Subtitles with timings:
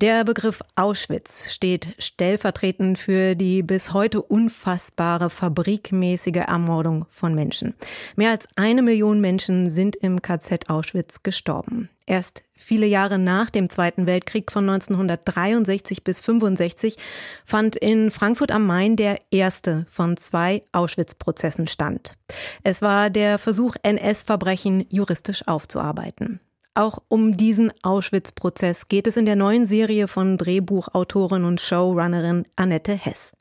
[0.00, 7.74] der Begriff Auschwitz steht stellvertretend für die bis heute unfassbare fabrikmäßige Ermordung von Menschen.
[8.14, 11.88] Mehr als eine Million Menschen sind im KZ Auschwitz gestorben.
[12.04, 16.98] Erst viele Jahre nach dem Zweiten Weltkrieg von 1963 bis 65
[17.46, 22.14] fand in Frankfurt am Main der erste von zwei Auschwitz-Prozessen stand.
[22.62, 26.40] Es war der Versuch, NS-Verbrechen juristisch aufzuarbeiten.
[26.76, 32.92] Auch um diesen Auschwitz-Prozess geht es in der neuen Serie von Drehbuchautorin und Showrunnerin Annette
[32.92, 33.34] Hess.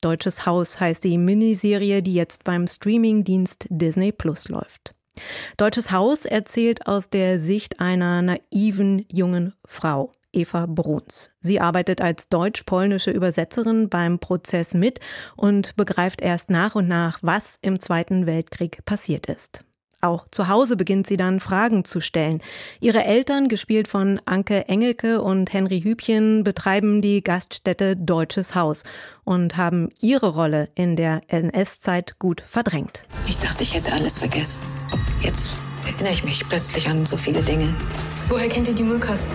[0.00, 4.94] Deutsches Haus heißt die Miniserie, die jetzt beim Streamingdienst Disney Plus läuft.
[5.56, 10.12] Deutsches Haus erzählt aus der Sicht einer naiven jungen Frau.
[10.32, 11.30] Eva Bruns.
[11.40, 15.00] Sie arbeitet als deutsch-polnische Übersetzerin beim Prozess mit
[15.34, 19.64] und begreift erst nach und nach, was im Zweiten Weltkrieg passiert ist.
[20.00, 22.42] Auch zu Hause beginnt sie dann Fragen zu stellen.
[22.80, 28.84] Ihre Eltern, gespielt von Anke Engelke und Henry Hübchen, betreiben die Gaststätte Deutsches Haus
[29.24, 33.04] und haben ihre Rolle in der NS-Zeit gut verdrängt.
[33.26, 34.62] Ich dachte, ich hätte alles vergessen.
[35.22, 35.52] Jetzt
[35.86, 37.74] erinnere ich mich plötzlich an so viele Dinge.
[38.28, 39.28] Woher kennt ihr die Mulkas?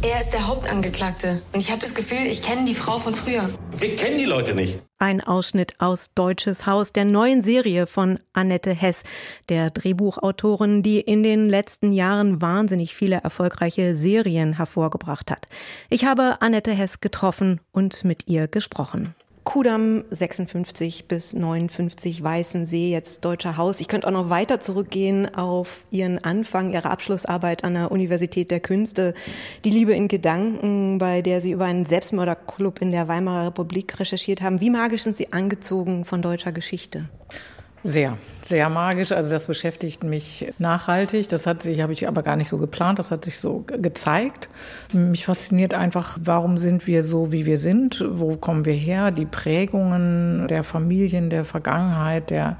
[0.00, 1.42] Er ist der Hauptangeklagte.
[1.52, 3.50] Und ich habe das Gefühl, ich kenne die Frau von früher.
[3.76, 4.78] Wir kennen die Leute nicht.
[4.98, 9.02] Ein Ausschnitt aus Deutsches Haus, der neuen Serie von Annette Hess,
[9.48, 15.46] der Drehbuchautorin, die in den letzten Jahren wahnsinnig viele erfolgreiche Serien hervorgebracht hat.
[15.90, 19.16] Ich habe Annette Hess getroffen und mit ihr gesprochen.
[19.48, 23.80] Kudamm 56 bis 59 Weißensee, jetzt Deutscher Haus.
[23.80, 28.60] Ich könnte auch noch weiter zurückgehen auf Ihren Anfang, Ihre Abschlussarbeit an der Universität der
[28.60, 29.14] Künste,
[29.64, 34.42] die Liebe in Gedanken, bei der Sie über einen Selbstmörderclub in der Weimarer Republik recherchiert
[34.42, 34.60] haben.
[34.60, 37.08] Wie magisch sind Sie angezogen von deutscher Geschichte?
[37.84, 39.12] Sehr, sehr magisch.
[39.12, 41.28] Also das beschäftigt mich nachhaltig.
[41.28, 42.98] Das hat sich, habe ich aber gar nicht so geplant.
[42.98, 44.48] Das hat sich so gezeigt.
[44.92, 48.04] Mich fasziniert einfach, warum sind wir so, wie wir sind?
[48.10, 49.10] Wo kommen wir her?
[49.10, 52.56] Die Prägungen der Familien, der Vergangenheit, der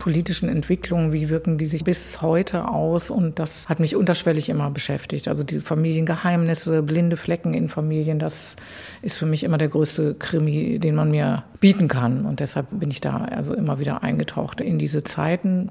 [0.00, 3.10] politischen Entwicklungen, wie wirken die sich bis heute aus?
[3.10, 5.28] Und das hat mich unterschwellig immer beschäftigt.
[5.28, 8.56] Also diese Familiengeheimnisse, blinde Flecken in Familien, das
[9.02, 12.26] ist für mich immer der größte Krimi, den man mir bieten kann.
[12.26, 15.70] Und deshalb bin ich da also immer wieder eingetaucht in diese Zeiten.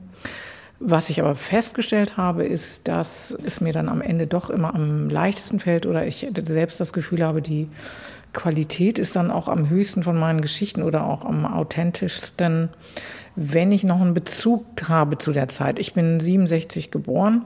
[0.80, 5.10] Was ich aber festgestellt habe, ist, dass es mir dann am Ende doch immer am
[5.10, 7.68] leichtesten fällt oder ich selbst das Gefühl habe, die
[8.32, 12.70] Qualität ist dann auch am höchsten von meinen Geschichten oder auch am authentischsten,
[13.36, 15.80] wenn ich noch einen Bezug habe zu der Zeit.
[15.80, 17.44] Ich bin 67 geboren.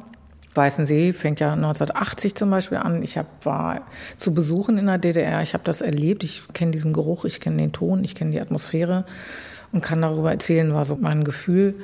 [0.56, 3.02] Weißensee fängt ja 1980 zum Beispiel an.
[3.02, 3.82] Ich hab, war
[4.18, 5.42] zu Besuchen in der DDR.
[5.42, 6.24] Ich habe das erlebt.
[6.24, 9.06] Ich kenne diesen Geruch, ich kenne den Ton, ich kenne die Atmosphäre
[9.74, 11.76] und kann darüber erzählen, war so mein Gefühl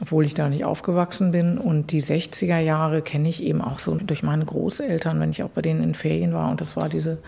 [0.00, 1.58] obwohl ich da nicht aufgewachsen bin.
[1.58, 5.48] Und die 60er Jahre kenne ich eben auch so durch meine Großeltern, wenn ich auch
[5.48, 6.50] bei denen in Ferien war.
[6.50, 7.18] Und das war diese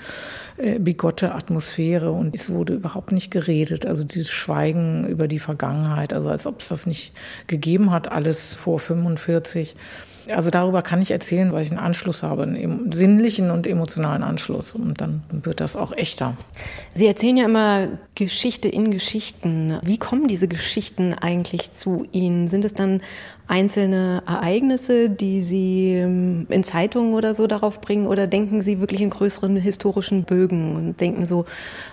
[0.58, 3.86] äh, bigotte Atmosphäre und es wurde überhaupt nicht geredet.
[3.86, 7.12] Also dieses Schweigen über die Vergangenheit, also als ob es das nicht
[7.46, 9.74] gegeben hat, alles vor 45.
[10.30, 14.72] Also darüber kann ich erzählen, weil ich einen Anschluss habe, einen sinnlichen und emotionalen Anschluss.
[14.72, 16.36] Und dann wird das auch echter.
[16.94, 19.78] Sie erzählen ja immer Geschichte in Geschichten.
[19.82, 22.48] Wie kommen diese Geschichten eigentlich zu Ihnen?
[22.48, 23.00] Sind es dann
[23.46, 28.06] einzelne Ereignisse, die Sie ähm, in Zeitungen oder so darauf bringen?
[28.06, 31.46] Oder denken Sie wirklich in größeren historischen Bögen und denken so,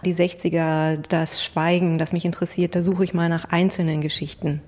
[0.03, 4.61] die 60er, das Schweigen, das mich interessiert, da suche ich mal nach einzelnen Geschichten?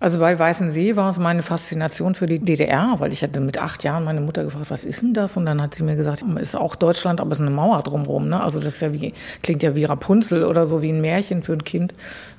[0.00, 3.60] Also bei Weißen See war es meine Faszination für die DDR, weil ich hatte mit
[3.60, 5.36] acht Jahren meine Mutter gefragt, was ist denn das?
[5.36, 8.28] Und dann hat sie mir gesagt, ist auch Deutschland, aber es ist eine Mauer drumherum.
[8.28, 8.40] Ne?
[8.40, 11.52] Also das ist ja wie, klingt ja wie Rapunzel oder so wie ein Märchen für
[11.52, 11.94] ein Kind.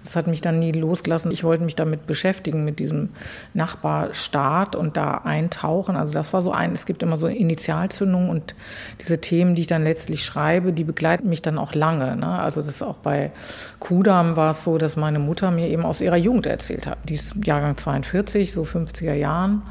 [0.05, 1.31] Das hat mich dann nie losgelassen.
[1.31, 3.09] Ich wollte mich damit beschäftigen, mit diesem
[3.53, 5.97] Nachbarstaat und da eintauchen.
[5.97, 8.55] Also das war so ein, es gibt immer so Initialzündungen und
[9.01, 12.15] diese Themen, die ich dann letztlich schreibe, die begleiten mich dann auch lange.
[12.15, 12.27] Ne?
[12.27, 13.31] Also das auch bei
[13.79, 16.97] Kudam war es so, dass meine Mutter mir eben aus ihrer Jugend erzählt hat.
[17.03, 19.63] Die ist Jahrgang 42, so 50er Jahren.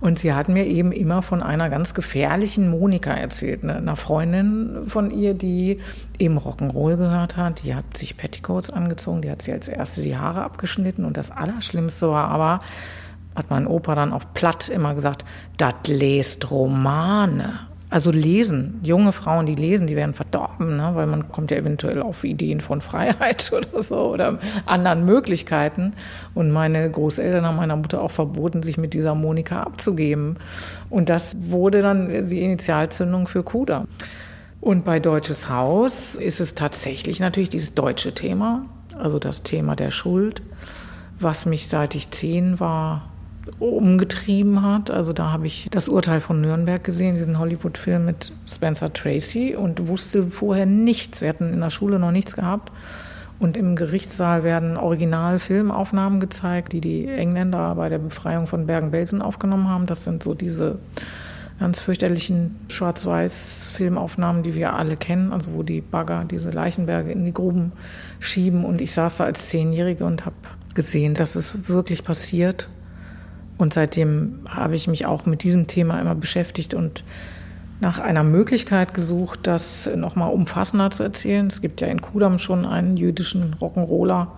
[0.00, 3.76] Und sie hat mir eben immer von einer ganz gefährlichen Monika erzählt, ne?
[3.76, 5.80] einer Freundin von ihr, die
[6.18, 7.62] eben Rock'n'Roll gehört hat.
[7.62, 11.04] Die hat sich Petticoats angezogen, die hat sie als erste die Haare abgeschnitten.
[11.04, 12.60] Und das Allerschlimmste war aber,
[13.34, 15.24] hat mein Opa dann auf Platt immer gesagt,
[15.56, 17.60] das lest Romane.
[17.88, 20.90] Also lesen, junge Frauen, die lesen, die werden verdorben, ne?
[20.94, 25.92] weil man kommt ja eventuell auf Ideen von Freiheit oder so oder anderen Möglichkeiten.
[26.34, 30.36] Und meine Großeltern haben meiner Mutter auch verboten, sich mit dieser Monika abzugeben.
[30.90, 33.84] Und das wurde dann die Initialzündung für Kuda.
[34.60, 38.62] Und bei Deutsches Haus ist es tatsächlich natürlich dieses deutsche Thema,
[38.98, 40.42] also das Thema der Schuld,
[41.20, 43.08] was mich seit ich zehn war
[43.58, 44.90] umgetrieben hat.
[44.90, 49.88] Also da habe ich das Urteil von Nürnberg gesehen, diesen Hollywood-Film mit Spencer Tracy und
[49.88, 51.20] wusste vorher nichts.
[51.20, 52.72] Wir hatten in der Schule noch nichts gehabt.
[53.38, 59.68] Und im Gerichtssaal werden Originalfilmaufnahmen gezeigt, die die Engländer bei der Befreiung von Bergen-Belsen aufgenommen
[59.68, 59.86] haben.
[59.86, 60.78] Das sind so diese
[61.60, 67.32] ganz fürchterlichen Schwarz-Weiß-Filmaufnahmen, die wir alle kennen, also wo die Bagger diese Leichenberge in die
[67.32, 67.72] Gruben
[68.20, 68.64] schieben.
[68.64, 70.36] Und ich saß da als Zehnjährige und habe
[70.74, 72.68] gesehen, dass es wirklich passiert.
[73.58, 77.02] Und seitdem habe ich mich auch mit diesem Thema immer beschäftigt und
[77.80, 81.46] nach einer Möglichkeit gesucht, das nochmal umfassender zu erzählen.
[81.46, 84.28] Es gibt ja in Kudam schon einen jüdischen Rock'n'Roller,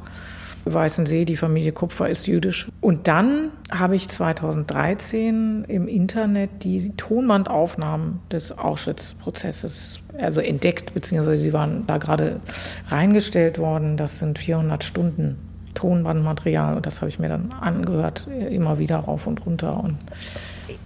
[0.65, 2.69] Weißensee, die Familie Kupfer ist jüdisch.
[2.81, 11.53] Und dann habe ich 2013 im Internet die Tonbandaufnahmen des Auschwitz-Prozesses also entdeckt, beziehungsweise sie
[11.53, 12.41] waren da gerade
[12.89, 13.97] reingestellt worden.
[13.97, 15.37] Das sind 400 Stunden
[15.79, 19.97] Tonbandmaterial und das habe ich mir dann angehört, immer wieder rauf und runter und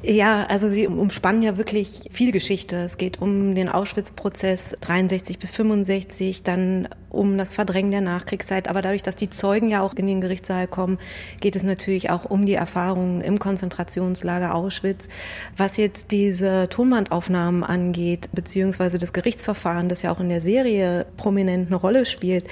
[0.02, 2.76] ja, also sie umspannen ja wirklich viel Geschichte.
[2.76, 8.69] Es geht um den Auschwitz-Prozess 63 bis 65, dann um das Verdrängen der Nachkriegszeit.
[8.69, 10.99] Aber dadurch, dass die Zeugen ja auch in den Gerichtssaal kommen,
[11.40, 15.08] geht es natürlich auch um die Erfahrungen im Konzentrationslager Auschwitz.
[15.56, 21.69] Was jetzt diese Tonbandaufnahmen angeht, beziehungsweise das Gerichtsverfahren, das ja auch in der Serie prominent
[21.69, 22.46] eine Rolle spielt.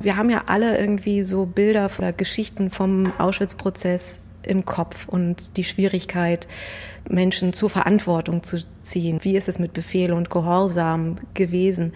[0.00, 5.64] Wir haben ja alle irgendwie so Bilder oder Geschichten vom Auschwitz-Prozess im Kopf und die
[5.64, 6.48] Schwierigkeit,
[7.08, 9.20] Menschen zur Verantwortung zu ziehen.
[9.22, 11.92] Wie ist es mit Befehl und Gehorsam gewesen?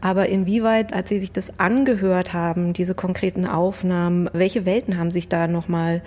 [0.00, 5.28] Aber inwieweit, als Sie sich das angehört haben, diese konkreten Aufnahmen, welche Welten haben sich
[5.28, 6.02] da nochmal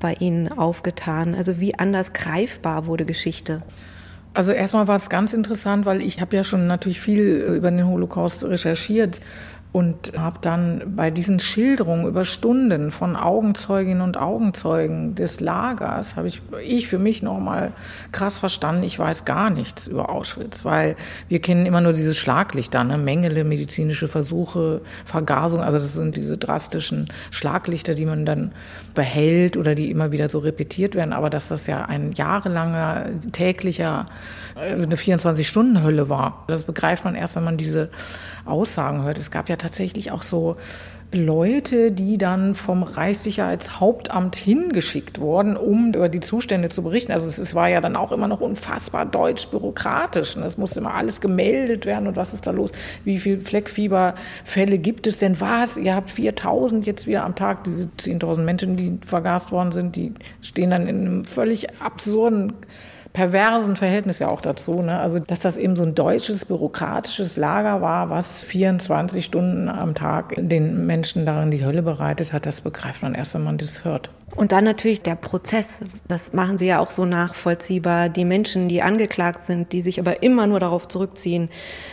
[0.00, 1.34] bei Ihnen aufgetan?
[1.34, 3.62] Also wie anders greifbar wurde Geschichte?
[4.34, 7.22] Also erstmal war es ganz interessant, weil ich habe ja schon natürlich viel
[7.56, 9.20] über den Holocaust recherchiert
[9.72, 16.28] und habe dann bei diesen Schilderungen über Stunden von Augenzeuginnen und Augenzeugen des Lagers, habe
[16.28, 17.72] ich, ich für mich nochmal
[18.10, 20.96] krass verstanden, ich weiß gar nichts über Auschwitz, weil
[21.28, 22.96] wir kennen immer nur dieses Schlaglichter, ne?
[22.96, 28.52] Mengele, medizinische Versuche, Vergasung, also das sind diese drastischen Schlaglichter, die man dann
[28.94, 34.06] behält oder die immer wieder so repetiert werden, aber dass das ja ein jahrelanger, täglicher,
[34.54, 37.90] äh, eine 24-Stunden-Hölle war, das begreift man erst, wenn man diese
[38.46, 39.18] Aussagen hört.
[39.18, 40.56] Es gab ja tatsächlich auch so
[41.12, 47.12] Leute, die dann vom Reichssicherheitshauptamt hingeschickt wurden, um über die Zustände zu berichten.
[47.12, 50.36] Also es, war ja dann auch immer noch unfassbar deutsch-bürokratisch.
[50.36, 52.72] Es musste immer alles gemeldet werden und was ist da los?
[53.04, 55.40] Wie viele Fleckfieberfälle gibt es denn?
[55.40, 55.76] Was?
[55.76, 60.12] Ihr habt 4000 jetzt wieder am Tag, diese 10.000 Menschen, die vergast worden sind, die
[60.40, 62.52] stehen dann in einem völlig absurden
[63.16, 64.82] perversen Verhältnis ja auch dazu.
[64.82, 65.00] Ne?
[65.00, 70.34] Also, dass das eben so ein deutsches, bürokratisches Lager war, was 24 Stunden am Tag
[70.36, 74.10] den Menschen darin die Hölle bereitet hat, das begreift man erst, wenn man das hört.
[74.36, 75.82] Und dann natürlich der Prozess.
[76.08, 78.10] Das machen Sie ja auch so nachvollziehbar.
[78.10, 81.48] Die Menschen, die angeklagt sind, die sich aber immer nur darauf zurückziehen,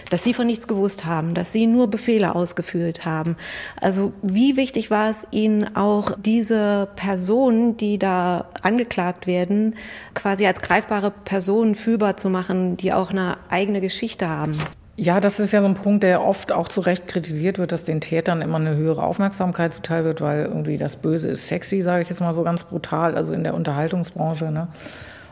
[0.10, 3.38] dass sie von nichts gewusst haben, dass sie nur Befehle ausgeführt haben.
[3.80, 9.76] Also wie wichtig war es Ihnen auch, diese Personen, die da angeklagt werden,
[10.14, 14.58] quasi als greifbare Personen fühlbar zu machen, die auch eine eigene Geschichte haben?
[14.96, 17.84] Ja, das ist ja so ein Punkt, der oft auch zu Recht kritisiert wird, dass
[17.84, 22.04] den Tätern immer eine höhere Aufmerksamkeit zuteil wird, weil irgendwie das Böse ist sexy, sage
[22.04, 24.52] ich jetzt mal so ganz brutal, also in der Unterhaltungsbranche.
[24.52, 24.68] Ne?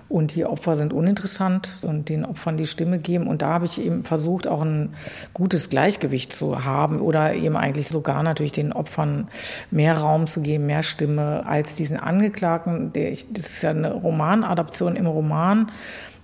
[0.09, 3.27] Und die Opfer sind uninteressant und den Opfern die Stimme geben.
[3.27, 4.95] Und da habe ich eben versucht, auch ein
[5.33, 9.29] gutes Gleichgewicht zu haben oder eben eigentlich sogar natürlich den Opfern
[9.69, 12.93] mehr Raum zu geben, mehr Stimme als diesen Angeklagten.
[12.93, 15.71] Der ich, das ist ja eine Romanadaption im Roman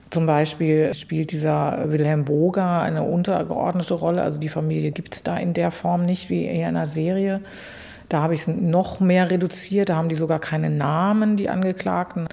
[0.09, 4.21] zum Beispiel spielt dieser Wilhelm Boger eine untergeordnete Rolle.
[4.21, 7.41] Also die Familie gibt es da in der Form nicht wie eher in einer Serie.
[8.09, 9.89] Da habe ich es noch mehr reduziert.
[9.89, 12.27] Da haben die sogar keine Namen, die Angeklagten.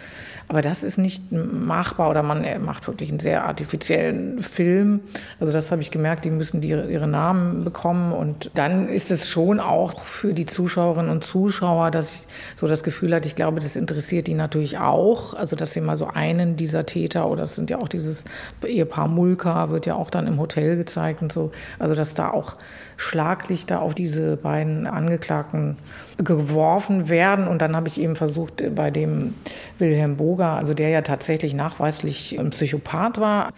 [0.49, 5.01] Aber das ist nicht machbar oder man macht wirklich einen sehr artifiziellen Film.
[5.41, 8.13] Also das habe ich gemerkt, die müssen die, ihre Namen bekommen.
[8.13, 12.83] Und dann ist es schon auch für die Zuschauerinnen und Zuschauer, dass ich so das
[12.83, 15.35] Gefühl hatte, ich glaube, das interessiert die natürlich auch.
[15.35, 18.25] Also dass sie mal so einen dieser Täter oder es sind ja auch dieses
[18.65, 21.53] Ehepaar Mulka, wird ja auch dann im Hotel gezeigt und so.
[21.79, 22.55] Also dass da auch
[22.97, 25.77] Schlaglichter auf diese beiden Angeklagten
[26.19, 27.49] geworfen werden.
[27.49, 29.35] Und dann habe ich eben versucht, bei dem
[29.79, 33.53] Wilhelm Boga, also der ja tatsächlich nachweislich ein Psychopath war,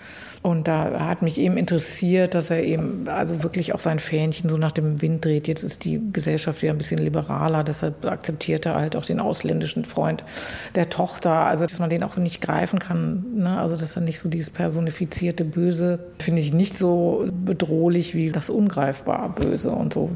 [0.46, 4.56] und da hat mich eben interessiert, dass er eben also wirklich auch sein Fähnchen so
[4.58, 5.48] nach dem Wind dreht.
[5.48, 9.84] Jetzt ist die Gesellschaft wieder ein bisschen liberaler, deshalb akzeptiert er halt auch den ausländischen
[9.84, 10.22] Freund
[10.76, 11.32] der Tochter.
[11.32, 13.24] Also dass man den auch nicht greifen kann.
[13.34, 13.58] Ne?
[13.58, 18.48] Also dass er nicht so dieses personifizierte Böse finde ich nicht so bedrohlich wie das
[18.48, 19.72] ungreifbar Böse.
[19.72, 20.10] Und so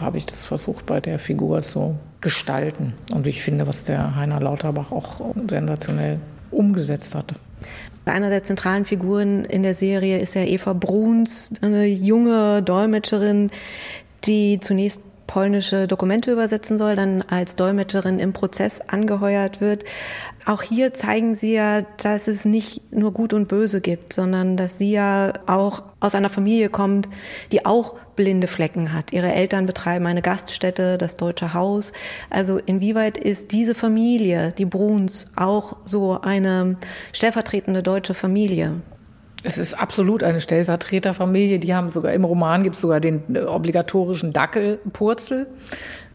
[0.00, 2.94] habe ich das versucht bei der Figur zu gestalten.
[3.12, 7.34] Und ich finde, was der Heiner Lauterbach auch sensationell umgesetzt hat.
[8.04, 13.50] Einer der zentralen Figuren in der Serie ist ja Eva Bruns, eine junge Dolmetscherin,
[14.24, 19.84] die zunächst polnische Dokumente übersetzen soll, dann als Dolmetscherin im Prozess angeheuert wird.
[20.46, 24.78] Auch hier zeigen Sie ja, dass es nicht nur Gut und Böse gibt, sondern dass
[24.78, 27.08] sie ja auch aus einer Familie kommt,
[27.50, 29.12] die auch blinde Flecken hat.
[29.12, 31.92] Ihre Eltern betreiben eine Gaststätte, das Deutsche Haus.
[32.30, 36.76] Also inwieweit ist diese Familie, die Bruns, auch so eine
[37.12, 38.82] stellvertretende deutsche Familie?
[39.46, 41.58] Es ist absolut eine Stellvertreterfamilie.
[41.58, 45.46] Die haben sogar im Roman gibt es sogar den äh, obligatorischen Dackelpurzel.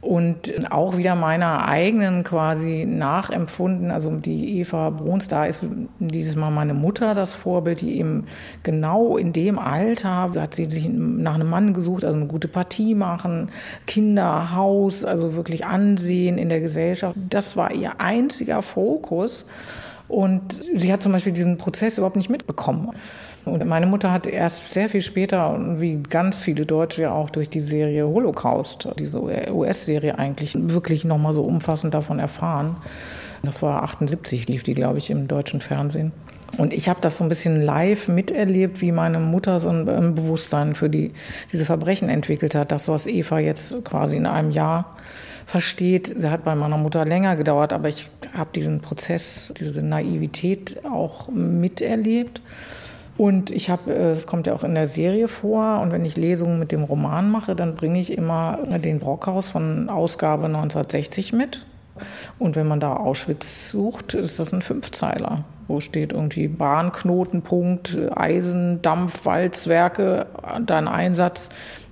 [0.01, 5.61] Und auch wieder meiner eigenen quasi nachempfunden, also die Eva Bruns, da ist
[5.99, 8.25] dieses Mal meine Mutter das Vorbild, die eben
[8.63, 12.95] genau in dem Alter hat sie sich nach einem Mann gesucht, also eine gute Partie
[12.95, 13.51] machen,
[13.87, 17.17] Kinder, Haus, also wirklich Ansehen in der Gesellschaft.
[17.29, 19.45] Das war ihr einziger Fokus.
[20.09, 22.91] Und sie hat zum Beispiel diesen Prozess überhaupt nicht mitbekommen.
[23.45, 27.49] Und meine Mutter hat erst sehr viel später, wie ganz viele Deutsche ja auch durch
[27.49, 29.21] die Serie Holocaust, diese
[29.53, 32.75] US-Serie eigentlich, wirklich nochmal so umfassend davon erfahren.
[33.43, 36.11] Das war 78, lief die, glaube ich, im deutschen Fernsehen.
[36.57, 40.75] Und ich habe das so ein bisschen live miterlebt, wie meine Mutter so ein Bewusstsein
[40.75, 41.13] für die,
[41.51, 42.71] diese Verbrechen entwickelt hat.
[42.71, 44.97] Das, was Eva jetzt quasi in einem Jahr
[45.49, 46.15] versteht.
[46.15, 51.27] Das hat bei meiner Mutter länger gedauert, aber ich habe diesen Prozess, diese Naivität auch
[51.29, 52.41] miterlebt.
[53.17, 56.15] Und ich habe, äh, es kommt ja auch in der Serie vor, und wenn ich
[56.15, 61.65] Lesungen mit dem Roman mache, dann bringe ich immer den Brockhaus von Ausgabe 1960 mit.
[62.37, 68.81] Und wenn man da Auschwitz sucht, ist das ein Fünfzeiler, wo steht irgendwie Bahnknotenpunkt, Eisen,
[68.83, 70.27] Dampf, Walzwerke,
[70.65, 71.49] dann Einsatz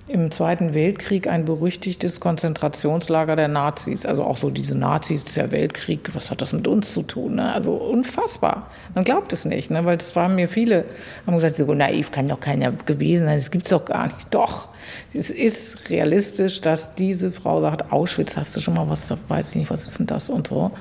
[0.08, 4.06] im Zweiten Weltkrieg ein berüchtigtes Konzentrationslager der Nazis.
[4.06, 7.36] Also auch so diese Nazis, der Weltkrieg, was hat das mit uns zu tun?
[7.36, 7.52] Ne?
[7.52, 8.70] Also unfassbar.
[8.94, 9.84] Man glaubt es nicht, ne?
[9.84, 10.86] weil es waren mir viele,
[11.26, 14.32] haben gesagt, so naiv kann doch keiner gewesen sein, das gibt's doch gar nicht.
[14.32, 14.68] Doch,
[15.12, 19.56] es ist realistisch, dass diese Frau sagt, Auschwitz, hast du schon mal was, weiß ich
[19.56, 20.72] nicht, was ist denn das und so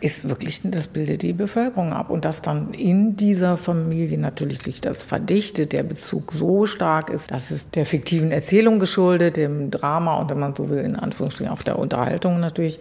[0.00, 2.10] ist wirklich, das bildet die Bevölkerung ab.
[2.10, 7.30] Und dass dann in dieser Familie natürlich sich das verdichtet, der Bezug so stark ist,
[7.30, 11.52] dass es der fiktiven Erzählung geschuldet, dem Drama und wenn man so will, in Anführungsstrichen
[11.52, 12.78] auch der Unterhaltung natürlich.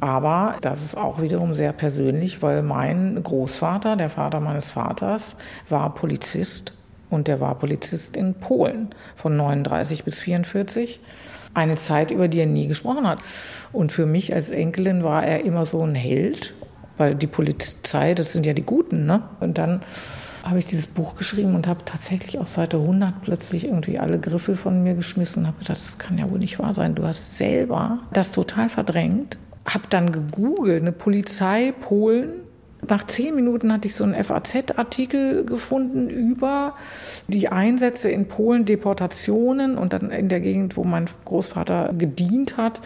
[0.00, 5.36] Aber das ist auch wiederum sehr persönlich, weil mein Großvater, der Vater meines Vaters,
[5.68, 6.72] war Polizist
[7.10, 11.00] und der war Polizist in Polen von 39 bis 44
[11.54, 13.18] eine Zeit, über die er nie gesprochen hat.
[13.72, 16.54] Und für mich als Enkelin war er immer so ein Held,
[16.96, 19.06] weil die Polizei, das sind ja die Guten.
[19.06, 19.22] Ne?
[19.40, 19.80] Und dann
[20.42, 24.56] habe ich dieses Buch geschrieben und habe tatsächlich auf Seite 100 plötzlich irgendwie alle Griffe
[24.56, 26.94] von mir geschmissen und habe gedacht, das kann ja wohl nicht wahr sein.
[26.94, 29.38] Du hast selber das total verdrängt.
[29.64, 32.41] Habe dann gegoogelt, eine Polizei Polen
[32.88, 36.74] nach zehn Minuten hatte ich so einen FAZ-Artikel gefunden über
[37.28, 42.80] die Einsätze in Polen, Deportationen und dann in der Gegend, wo mein Großvater gedient hat,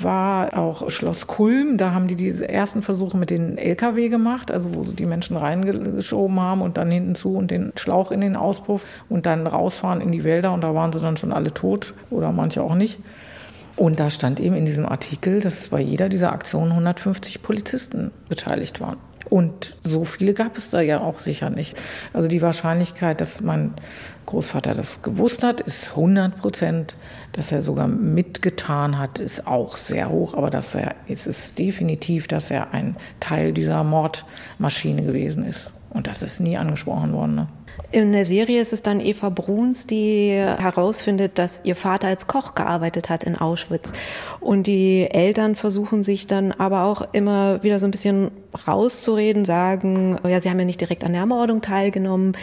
[0.00, 1.76] war auch Schloss Kulm.
[1.76, 6.40] Da haben die diese ersten Versuche mit den LKW gemacht, also wo die Menschen reingeschoben
[6.40, 10.12] haben und dann hinten zu und den Schlauch in den Auspuff und dann rausfahren in
[10.12, 13.00] die Wälder und da waren sie dann schon alle tot oder manche auch nicht.
[13.76, 18.80] Und da stand eben in diesem Artikel, dass bei jeder dieser Aktionen 150 Polizisten beteiligt
[18.80, 18.98] waren.
[19.30, 21.76] Und so viele gab es da ja auch sicher nicht.
[22.12, 23.74] Also die Wahrscheinlichkeit, dass mein
[24.26, 26.96] Großvater das gewusst hat, ist 100 Prozent.
[27.32, 30.34] Dass er sogar mitgetan hat, ist auch sehr hoch.
[30.34, 35.72] Aber dass er, es ist definitiv, dass er ein Teil dieser Mordmaschine gewesen ist.
[35.90, 37.34] Und das ist nie angesprochen worden.
[37.34, 37.48] Ne?
[37.90, 42.54] In der Serie ist es dann Eva Bruns, die herausfindet, dass ihr Vater als Koch
[42.54, 43.92] gearbeitet hat in Auschwitz.
[44.40, 48.30] Und die Eltern versuchen sich dann aber auch immer wieder so ein bisschen
[48.66, 52.34] rauszureden, sagen, ja, sie haben ja nicht direkt an der Ermordung teilgenommen.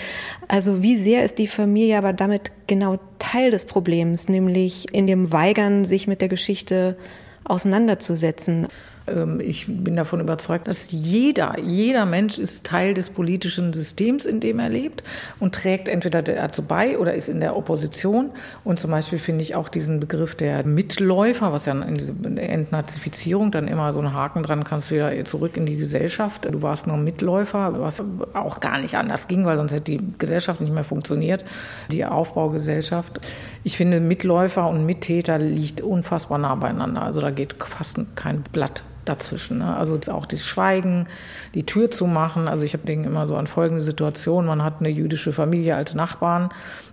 [0.48, 5.32] Also wie sehr ist die Familie aber damit genau Teil des Problems, nämlich in dem
[5.32, 6.96] Weigern, sich mit der Geschichte
[7.44, 8.68] auseinanderzusetzen?
[9.16, 14.40] Ähm, ich bin davon überzeugt, dass jeder, jeder Mensch ist Teil des politischen Systems, in
[14.40, 15.04] dem er lebt
[15.40, 18.32] und trägt entweder dazu bei oder ist in der Opposition.
[18.64, 23.52] Und zum Beispiel finde ich auch diesen Begriff der Mitläufer, was ja in dieser Entnazifizierung
[23.52, 26.46] dann immer so ein Haken dran, kannst du wieder zurück in die Gesellschaft.
[26.46, 30.62] Du warst nur Mitläufer, was auch gar nicht anders ging, weil sonst hätte die Gesellschaft
[30.62, 31.44] nicht mehr funktioniert,
[31.92, 33.20] die Aufbaugesellschaft.
[33.64, 37.04] Ich finde, Mitläufer und Mittäter liegt unfassbar nah beieinander.
[37.04, 39.60] Also da geht fast kein Blatt dazwischen.
[39.60, 39.76] Ne?
[39.76, 41.08] Also auch das Schweigen,
[41.54, 42.48] die Tür zu machen.
[42.48, 44.46] Also ich habe denke immer so an folgende Situation.
[44.46, 46.50] Man hat eine jüdische Familie als Nachbarn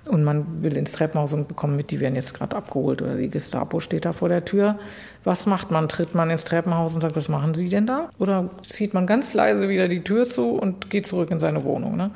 [0.08, 3.28] und man will ins Treppenhaus und bekommt mit, die werden jetzt gerade abgeholt oder die
[3.28, 4.78] Gestapo steht da vor der Tür.
[5.24, 5.88] Was macht man?
[5.88, 8.10] Tritt man ins Treppenhaus und sagt, was machen Sie denn da?
[8.18, 11.96] Oder zieht man ganz leise wieder die Tür zu und geht zurück in seine Wohnung?
[11.96, 12.10] Ne?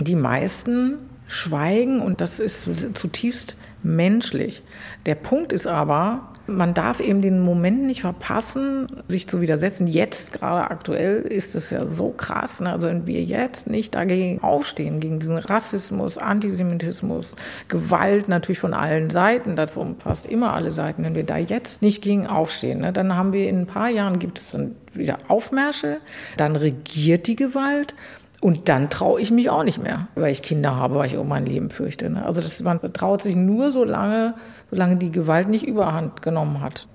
[0.00, 4.62] Die meisten schweigen und das ist zutiefst menschlich.
[5.06, 9.86] Der Punkt ist aber, man darf eben den Moment nicht verpassen, sich zu widersetzen.
[9.86, 12.60] Jetzt, gerade aktuell, ist es ja so krass.
[12.60, 12.72] Ne?
[12.72, 17.36] Also wenn wir jetzt nicht dagegen aufstehen, gegen diesen Rassismus, Antisemitismus,
[17.68, 22.02] Gewalt natürlich von allen Seiten, das umfasst immer alle Seiten, wenn wir da jetzt nicht
[22.02, 22.92] gegen aufstehen, ne?
[22.92, 25.98] dann haben wir in ein paar Jahren, gibt es dann wieder Aufmärsche,
[26.38, 27.94] dann regiert die Gewalt
[28.40, 31.28] und dann traue ich mich auch nicht mehr, weil ich Kinder habe, weil ich um
[31.28, 32.08] mein Leben fürchte.
[32.08, 32.24] Ne?
[32.24, 34.34] Also das, man traut sich nur so lange,
[34.70, 36.86] solange die Gewalt nicht überhand genommen hat.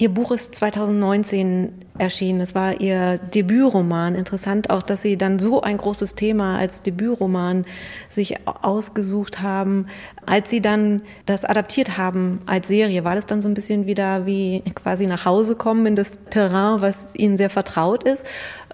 [0.00, 2.40] Ihr Buch ist 2019 erschienen.
[2.40, 4.14] Es war Ihr Debütroman.
[4.14, 7.66] Interessant auch, dass Sie dann so ein großes Thema als Debütroman
[8.08, 9.88] sich ausgesucht haben.
[10.24, 14.24] Als Sie dann das adaptiert haben als Serie, war das dann so ein bisschen wieder
[14.24, 18.24] wie quasi nach Hause kommen in das Terrain, was Ihnen sehr vertraut ist?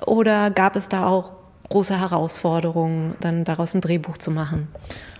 [0.07, 1.33] Oder gab es da auch
[1.69, 4.69] große Herausforderung, dann daraus ein Drehbuch zu machen.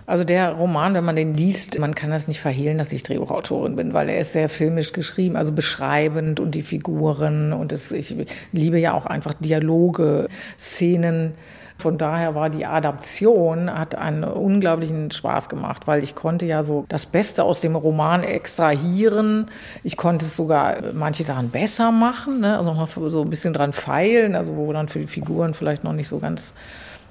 [0.07, 3.75] Also der Roman, wenn man den liest, man kann das nicht verhehlen, dass ich Drehbuchautorin
[3.75, 8.15] bin, weil er ist sehr filmisch geschrieben, also beschreibend und die Figuren und es, ich
[8.53, 11.35] liebe ja auch einfach Dialoge, Szenen
[11.79, 16.87] von daher war die Adaption, hat einen unglaublichen Spaß gemacht, weil ich konnte ja so
[16.89, 19.47] das Beste aus dem Roman extrahieren.
[19.83, 22.57] Ich konnte es sogar manche Sachen besser machen, ne?
[22.57, 25.93] also mal so ein bisschen dran feilen, also wo dann für die Figuren vielleicht noch
[25.93, 26.55] nicht so ganz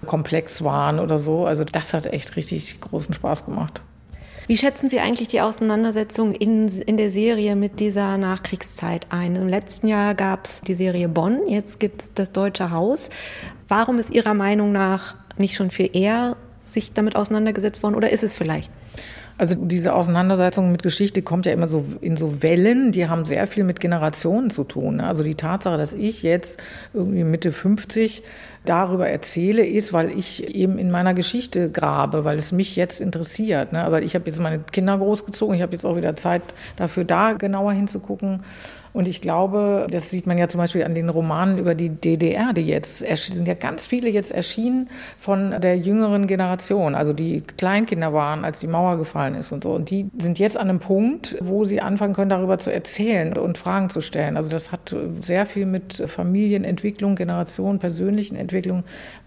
[0.05, 1.45] komplex waren oder so.
[1.45, 3.81] Also das hat echt richtig großen Spaß gemacht.
[4.47, 9.35] Wie schätzen Sie eigentlich die Auseinandersetzung in, in der Serie mit dieser Nachkriegszeit ein?
[9.35, 13.09] Im letzten Jahr gab es die Serie Bonn, jetzt gibt es das Deutsche Haus.
[13.67, 18.23] Warum ist Ihrer Meinung nach nicht schon viel eher sich damit auseinandergesetzt worden oder ist
[18.23, 18.71] es vielleicht?
[19.37, 23.47] Also diese Auseinandersetzung mit Geschichte kommt ja immer so in so Wellen, die haben sehr
[23.47, 25.01] viel mit Generationen zu tun.
[25.01, 26.61] Also die Tatsache, dass ich jetzt
[26.93, 28.23] irgendwie Mitte 50
[28.65, 33.73] darüber erzähle, ist, weil ich eben in meiner Geschichte grabe, weil es mich jetzt interessiert.
[33.73, 33.83] Ne?
[33.83, 36.41] Aber ich habe jetzt meine Kinder großgezogen, ich habe jetzt auch wieder Zeit
[36.75, 38.43] dafür, da genauer hinzugucken.
[38.95, 42.53] Und ich glaube, das sieht man ja zum Beispiel an den Romanen über die DDR,
[42.53, 48.13] die jetzt sind ja ganz viele jetzt erschienen von der jüngeren Generation, also die Kleinkinder
[48.13, 49.73] waren, als die Mauer gefallen ist und so.
[49.73, 53.57] Und die sind jetzt an einem Punkt, wo sie anfangen können, darüber zu erzählen und
[53.57, 54.37] Fragen zu stellen.
[54.37, 58.54] Also das hat sehr viel mit Familienentwicklung, Generation, persönlichen Entwicklung.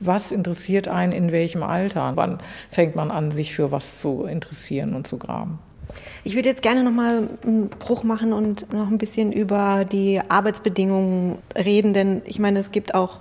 [0.00, 2.12] Was interessiert einen in welchem Alter?
[2.14, 2.38] Wann
[2.70, 5.58] fängt man an, sich für was zu interessieren und zu graben?
[6.24, 11.38] Ich würde jetzt gerne nochmal einen Bruch machen und noch ein bisschen über die Arbeitsbedingungen
[11.56, 13.20] reden, denn ich meine, es gibt auch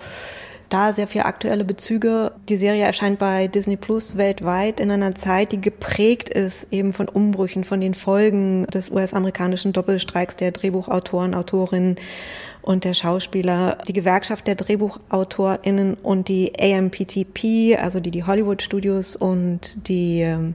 [0.69, 2.33] da sehr viele aktuelle Bezüge.
[2.49, 7.07] Die Serie erscheint bei Disney Plus weltweit in einer Zeit, die geprägt ist eben von
[7.07, 11.95] Umbrüchen, von den Folgen des US-amerikanischen Doppelstreiks der Drehbuchautoren, Autorinnen
[12.67, 13.77] und der Schauspieler.
[13.87, 20.53] Die Gewerkschaft der DrehbuchautorInnen und die AMPTP, also die die Hollywood Studios und die ähm,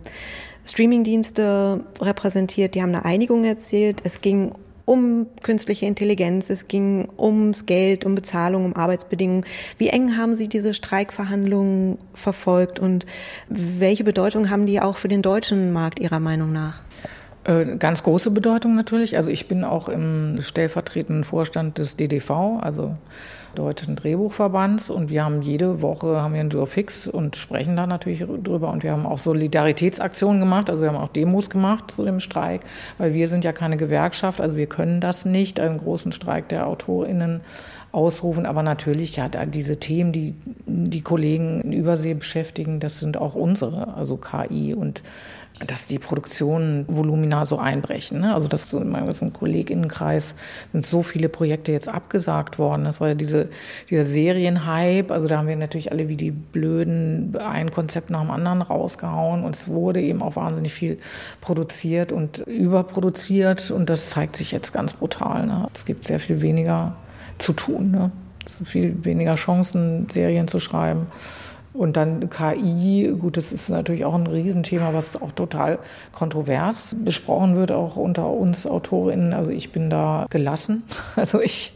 [0.66, 4.02] Streamingdienste repräsentiert, die haben eine Einigung erzielt.
[4.04, 4.52] Es ging
[4.84, 9.44] um künstliche Intelligenz, es ging ums Geld, um Bezahlung, um Arbeitsbedingungen.
[9.78, 13.06] Wie eng haben Sie diese Streikverhandlungen verfolgt und
[13.48, 16.82] welche Bedeutung haben die auch für den deutschen Markt Ihrer Meinung nach?
[17.44, 19.16] Äh, ganz große Bedeutung natürlich.
[19.16, 22.94] Also ich bin auch im stellvertretenden Vorstand des DDV, also
[23.54, 27.86] Deutschen Drehbuchverbands und wir haben jede Woche haben wir einen Jour fix und sprechen da
[27.86, 32.02] natürlich drüber und wir haben auch Solidaritätsaktionen gemacht, also wir haben auch Demos gemacht zu
[32.04, 32.62] dem Streik,
[32.96, 36.66] weil wir sind ja keine Gewerkschaft, also wir können das nicht, einen großen Streik der
[36.66, 37.42] AutorInnen
[37.92, 38.46] ausrufen.
[38.46, 40.34] Aber natürlich, ja, diese Themen, die
[40.66, 45.02] die Kollegen in Übersee beschäftigen, das sind auch unsere, also KI und
[45.66, 48.20] dass die Produktionen Volumina so einbrechen.
[48.20, 48.34] Ne?
[48.34, 50.34] Also dass so in meinem Kolleginnenkreis
[50.72, 52.84] sind so viele Projekte jetzt abgesagt worden.
[52.84, 53.48] Das war ja diese,
[53.88, 55.12] dieser Serienhype.
[55.12, 59.44] Also da haben wir natürlich alle wie die Blöden ein Konzept nach dem anderen rausgehauen
[59.44, 60.98] und es wurde eben auch wahnsinnig viel
[61.40, 65.46] produziert und überproduziert und das zeigt sich jetzt ganz brutal.
[65.46, 65.68] Ne?
[65.74, 66.96] Es gibt sehr viel weniger
[67.38, 67.90] zu tun.
[67.90, 68.10] Ne?
[68.64, 71.06] Viel weniger Chancen, Serien zu schreiben.
[71.74, 75.78] Und dann KI, gut, das ist natürlich auch ein Riesenthema, was auch total
[76.12, 79.32] kontrovers besprochen wird, auch unter uns Autorinnen.
[79.32, 80.82] Also ich bin da gelassen.
[81.16, 81.74] Also ich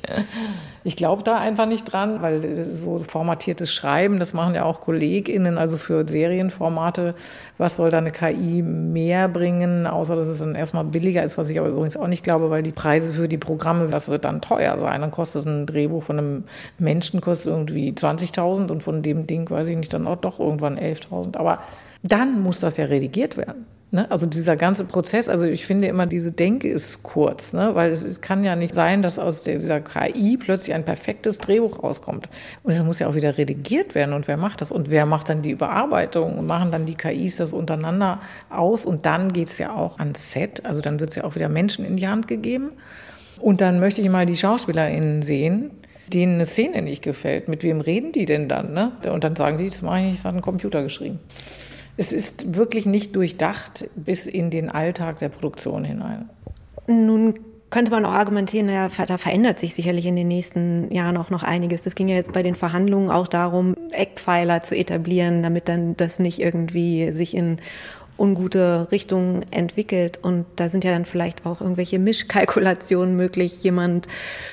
[0.87, 5.59] Ich glaube da einfach nicht dran, weil so formatiertes Schreiben, das machen ja auch KollegInnen,
[5.59, 7.17] also für Serienformate.
[7.59, 11.49] Was soll da eine KI mehr bringen, außer dass es dann erstmal billiger ist, was
[11.49, 14.41] ich aber übrigens auch nicht glaube, weil die Preise für die Programme, das wird dann
[14.41, 15.01] teuer sein.
[15.01, 16.45] Dann kostet ein Drehbuch von einem
[16.79, 20.79] Menschen kostet irgendwie 20.000 und von dem Ding, weiß ich nicht, dann auch doch irgendwann
[20.79, 21.37] 11.000.
[21.37, 21.59] Aber
[22.05, 23.67] dann muss das ja redigiert werden.
[23.93, 24.11] Ne?
[24.11, 27.75] Also dieser ganze Prozess, also ich finde immer, diese Denke ist kurz, ne?
[27.75, 31.83] weil es, es kann ja nicht sein, dass aus dieser KI plötzlich ein perfektes Drehbuch
[31.83, 32.29] rauskommt.
[32.65, 34.13] Und es muss ja auch wieder redigiert werden.
[34.13, 34.73] Und wer macht das?
[34.73, 36.37] Und wer macht dann die Überarbeitung?
[36.37, 38.21] Und machen dann die KIs das untereinander
[38.51, 38.85] aus?
[38.85, 40.67] Und dann geht es ja auch ans Set.
[40.67, 42.73] Also dann wird es ja auch wieder Menschen in die Hand gegeben.
[43.41, 45.71] Und dann möchte ich mal die SchauspielerInnen sehen,
[46.13, 47.47] denen eine Szene nicht gefällt.
[47.47, 48.73] Mit wem reden die denn dann?
[48.73, 48.93] Ne?
[49.13, 51.21] Und dann sagen die, das mache ich das hat ein Computer geschrieben.
[51.97, 56.29] Es ist wirklich nicht durchdacht bis in den Alltag der Produktion hinein.
[56.87, 57.35] Nun
[57.71, 61.43] könnte man auch argumentieren, naja, da verändert sich sicherlich in den nächsten Jahren auch noch
[61.43, 61.83] einiges.
[61.83, 66.19] Das ging ja jetzt bei den Verhandlungen auch darum, Eckpfeiler zu etablieren, damit dann das
[66.19, 67.59] nicht irgendwie sich in
[68.19, 70.19] ungute Richtung entwickelt.
[70.23, 73.63] Und da sind ja dann vielleicht auch irgendwelche Mischkalkulationen möglich.
[73.63, 74.09] Jemand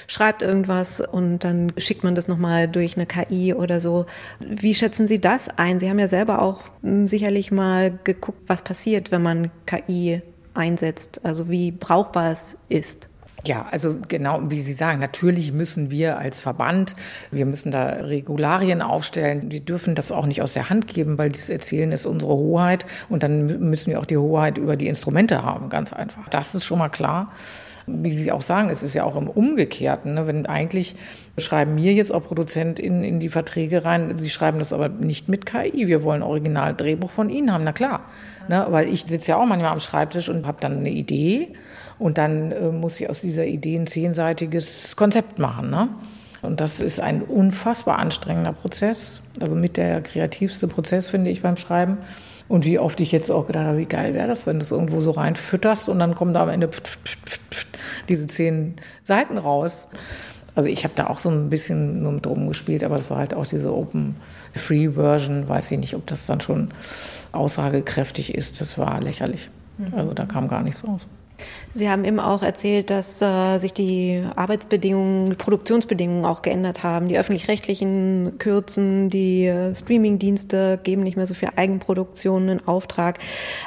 [0.08, 4.06] schreibt irgendwas und dann schickt man das nochmal durch eine KI oder so.
[4.40, 5.80] Wie schätzen Sie das ein?
[5.80, 10.22] Sie haben ja selber auch hm, sicherlich mal geguckt, was passiert, wenn man KI
[10.54, 13.10] einsetzt, also wie brauchbar es ist.
[13.46, 16.94] Ja, also genau wie Sie sagen, natürlich müssen wir als Verband,
[17.30, 19.52] wir müssen da Regularien aufstellen.
[19.52, 22.86] Wir dürfen das auch nicht aus der Hand geben, weil dieses Erzählen ist unsere Hoheit
[23.10, 26.30] und dann müssen wir auch die Hoheit über die Instrumente haben, ganz einfach.
[26.30, 27.34] Das ist schon mal klar.
[27.86, 30.26] Wie Sie auch sagen, es ist ja auch im Umgekehrten, ne?
[30.26, 30.96] wenn eigentlich
[31.38, 35.46] schreiben mir jetzt auch ProduzentInnen in die Verträge rein, sie schreiben das aber nicht mit
[35.46, 38.06] KI, wir wollen original Drehbuch von Ihnen haben, na klar.
[38.48, 38.66] Ne?
[38.70, 41.50] Weil ich sitze ja auch manchmal am Schreibtisch und habe dann eine Idee
[42.04, 45.70] und dann äh, muss ich aus dieser Idee ein zehnseitiges Konzept machen.
[45.70, 45.88] Ne?
[46.42, 49.22] Und das ist ein unfassbar anstrengender Prozess.
[49.40, 52.00] Also mit der kreativste Prozess, finde ich, beim Schreiben.
[52.50, 54.72] Und wie oft ich jetzt auch gedacht habe, wie geil wäre das, wenn du es
[54.74, 57.68] irgendwo so reinfütterst und dann kommen da am Ende pft, pft, pft,
[58.10, 59.88] diese zehn Seiten raus.
[60.56, 63.34] Also ich habe da auch so ein bisschen nur mit rumgespielt, aber das war halt
[63.34, 64.18] auch diese Open
[64.54, 65.48] Free Version.
[65.48, 66.68] Weiß ich nicht, ob das dann schon
[67.32, 68.60] aussagekräftig ist.
[68.60, 69.50] Das war lächerlich.
[69.96, 71.08] Also da kam gar nichts raus.
[71.76, 77.08] Sie haben eben auch erzählt, dass äh, sich die Arbeitsbedingungen, die Produktionsbedingungen auch geändert haben.
[77.08, 83.18] Die öffentlich-rechtlichen kürzen, die äh, Streamingdienste geben nicht mehr so viel Eigenproduktionen in Auftrag.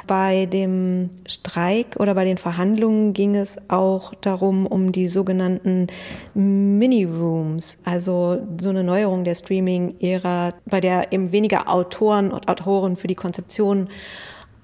[0.07, 5.87] Bei dem Streik oder bei den Verhandlungen ging es auch darum, um die sogenannten
[6.33, 13.07] Mini-Rooms, also so eine Neuerung der Streaming-Ära, bei der eben weniger Autoren und Autoren für
[13.07, 13.89] die Konzeption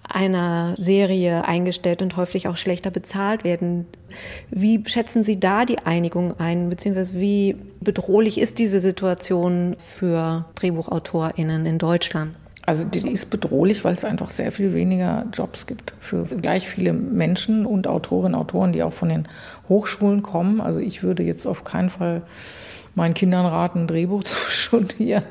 [0.10, 3.86] einer Serie eingestellt und häufig auch schlechter bezahlt werden.
[4.50, 11.66] Wie schätzen Sie da die Einigung ein, beziehungsweise wie bedrohlich ist diese Situation für DrehbuchautorInnen
[11.66, 12.36] in Deutschland?
[12.66, 16.94] Also die ist bedrohlich, weil es einfach sehr viel weniger Jobs gibt für gleich viele
[16.94, 19.28] Menschen und Autorinnen Autoren, die auch von den
[19.68, 20.62] Hochschulen kommen.
[20.62, 22.22] Also ich würde jetzt auf keinen Fall
[22.96, 25.24] meinen Kindern raten, ein Drehbuch zu studieren.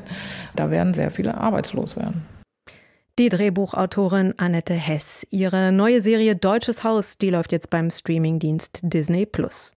[0.55, 2.27] Da werden sehr viele arbeitslos werden.
[3.23, 5.25] Die Drehbuchautorin Annette Hess.
[5.31, 9.75] Ihre neue Serie Deutsches Haus, die läuft jetzt beim Streamingdienst Disney Plus.